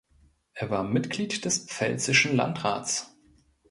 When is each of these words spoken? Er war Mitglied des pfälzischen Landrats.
Er 0.53 0.71
war 0.71 0.81
Mitglied 0.83 1.45
des 1.45 1.67
pfälzischen 1.67 2.35
Landrats. 2.35 3.15